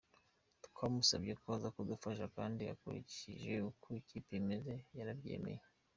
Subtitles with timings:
[0.67, 5.61] Twamusabye ko aza kudufasha kandi ukurikije uko ikipe imeze yarabyemeye.